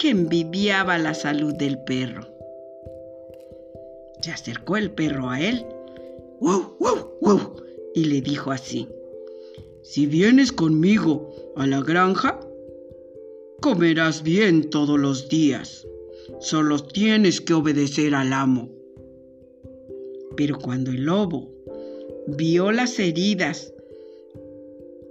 [0.01, 2.27] que envidiaba la salud del perro.
[4.21, 5.65] Se acercó el perro a él
[6.41, 7.57] ¡Wow, wow, wow!
[7.95, 8.89] y le dijo así,
[9.83, 12.41] Si vienes conmigo a la granja,
[13.63, 15.87] comerás bien todos los días.
[16.41, 18.71] Solo tienes que obedecer al amo.
[20.37, 21.51] Pero cuando el lobo
[22.27, 23.73] vio las heridas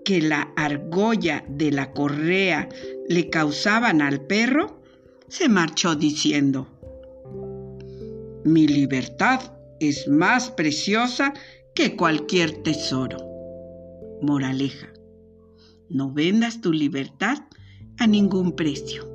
[0.03, 2.69] que la argolla de la correa
[3.09, 4.81] le causaban al perro,
[5.27, 6.67] se marchó diciendo,
[8.43, 9.41] Mi libertad
[9.79, 11.33] es más preciosa
[11.73, 13.17] que cualquier tesoro.
[14.21, 14.93] Moraleja,
[15.89, 17.39] no vendas tu libertad
[17.97, 19.14] a ningún precio.